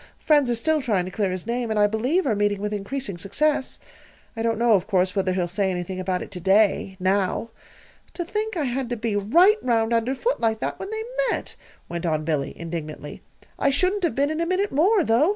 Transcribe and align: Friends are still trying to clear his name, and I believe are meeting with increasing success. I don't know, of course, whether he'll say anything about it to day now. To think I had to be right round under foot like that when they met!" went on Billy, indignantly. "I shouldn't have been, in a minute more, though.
Friends 0.17 0.49
are 0.49 0.55
still 0.55 0.81
trying 0.81 1.05
to 1.05 1.11
clear 1.11 1.29
his 1.29 1.45
name, 1.45 1.69
and 1.69 1.77
I 1.77 1.85
believe 1.85 2.25
are 2.25 2.33
meeting 2.33 2.59
with 2.59 2.73
increasing 2.73 3.19
success. 3.19 3.79
I 4.35 4.41
don't 4.41 4.57
know, 4.57 4.73
of 4.73 4.87
course, 4.87 5.15
whether 5.15 5.33
he'll 5.33 5.47
say 5.47 5.69
anything 5.69 5.99
about 5.99 6.23
it 6.23 6.31
to 6.31 6.39
day 6.39 6.97
now. 6.99 7.51
To 8.15 8.25
think 8.25 8.57
I 8.57 8.63
had 8.63 8.89
to 8.89 8.95
be 8.97 9.15
right 9.15 9.59
round 9.61 9.93
under 9.93 10.15
foot 10.15 10.39
like 10.39 10.59
that 10.59 10.79
when 10.79 10.89
they 10.89 11.03
met!" 11.29 11.55
went 11.87 12.07
on 12.07 12.25
Billy, 12.25 12.57
indignantly. 12.59 13.21
"I 13.59 13.69
shouldn't 13.69 14.01
have 14.01 14.15
been, 14.15 14.31
in 14.31 14.41
a 14.41 14.47
minute 14.47 14.71
more, 14.71 15.03
though. 15.03 15.29